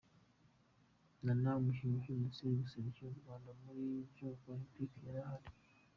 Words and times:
Nana 1.23 1.49
umukinnyi 1.61 1.95
uherutse 1.99 2.41
guserukira 2.59 3.07
u 3.11 3.19
Rwanda 3.19 3.49
muri 3.63 3.83
Jeux 4.15 4.39
Olympique 4.51 4.97
yari 5.05 5.19
ahari. 5.25 5.47